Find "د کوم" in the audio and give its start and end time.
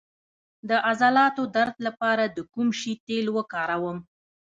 2.25-2.67